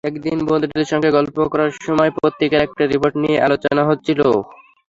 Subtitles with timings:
[0.03, 4.19] একদিন বন্ধুদের সঙ্গে গল্প করার সময় পত্রিকার একটা রিপোর্ট নিয়ে আলোচনা হচ্ছিল।